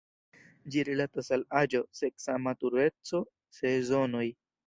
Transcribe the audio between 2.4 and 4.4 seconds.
matureco, sezonoj.